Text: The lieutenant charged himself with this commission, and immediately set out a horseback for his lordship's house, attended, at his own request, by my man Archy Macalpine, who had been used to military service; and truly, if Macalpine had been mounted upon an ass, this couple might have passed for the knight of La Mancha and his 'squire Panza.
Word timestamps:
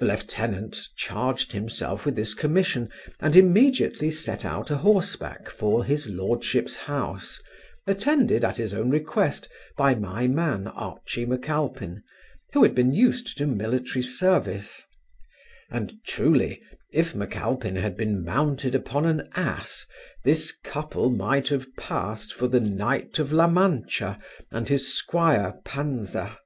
The 0.00 0.06
lieutenant 0.06 0.76
charged 0.96 1.52
himself 1.52 2.04
with 2.04 2.16
this 2.16 2.34
commission, 2.34 2.88
and 3.20 3.36
immediately 3.36 4.10
set 4.10 4.44
out 4.44 4.68
a 4.72 4.78
horseback 4.78 5.48
for 5.48 5.84
his 5.84 6.08
lordship's 6.10 6.74
house, 6.74 7.40
attended, 7.86 8.42
at 8.42 8.56
his 8.56 8.74
own 8.74 8.90
request, 8.90 9.48
by 9.76 9.94
my 9.94 10.26
man 10.26 10.66
Archy 10.66 11.24
Macalpine, 11.24 12.02
who 12.52 12.64
had 12.64 12.74
been 12.74 12.92
used 12.92 13.38
to 13.38 13.46
military 13.46 14.02
service; 14.02 14.82
and 15.70 16.02
truly, 16.04 16.60
if 16.92 17.14
Macalpine 17.14 17.76
had 17.76 17.96
been 17.96 18.24
mounted 18.24 18.74
upon 18.74 19.04
an 19.06 19.30
ass, 19.36 19.86
this 20.24 20.50
couple 20.64 21.10
might 21.10 21.46
have 21.50 21.72
passed 21.76 22.32
for 22.34 22.48
the 22.48 22.58
knight 22.58 23.20
of 23.20 23.30
La 23.30 23.46
Mancha 23.46 24.18
and 24.50 24.68
his 24.68 24.92
'squire 24.92 25.54
Panza. 25.64 26.40